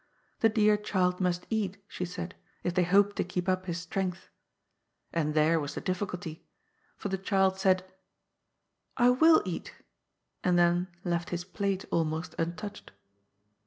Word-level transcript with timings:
The 0.39 0.49
dear 0.49 0.77
child 0.77 1.21
must 1.21 1.45
eat, 1.51 1.77
she 1.87 2.05
said, 2.05 2.33
if 2.63 2.73
they 2.73 2.81
hoped 2.81 3.17
to 3.17 3.23
keep 3.23 3.47
up 3.47 3.67
his 3.67 3.77
strength. 3.79 4.29
And 5.13 5.35
ihere 5.35 5.61
was 5.61 5.75
the 5.75 5.79
difficulty. 5.81 6.43
For 6.97 7.09
the 7.09 7.19
child 7.19 7.59
said, 7.59 7.83
^ 7.87 7.91
I 8.97 9.09
wiU 9.09 9.43
eat," 9.45 9.75
and 10.43 10.57
then 10.57 10.87
left 11.03 11.29
his 11.29 11.43
plate 11.43 11.85
fdmost 11.91 12.33
untouched. 12.39 12.93